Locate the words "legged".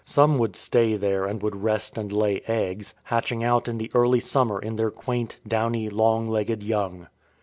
6.27-6.63